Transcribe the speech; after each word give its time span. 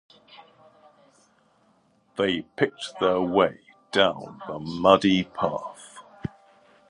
They 2.17 2.41
picked 2.57 2.99
their 2.99 3.21
way 3.21 3.59
down 3.91 4.41
the 4.47 4.57
muddy 4.57 5.25
path. 5.25 5.99